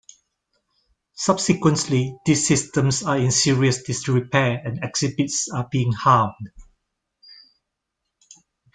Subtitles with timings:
[1.13, 6.49] Subsequently, these systems are in serious disrepair and exhibits are being harmed.